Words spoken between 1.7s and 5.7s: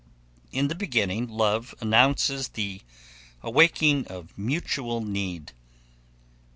announces the awakening of mutual need.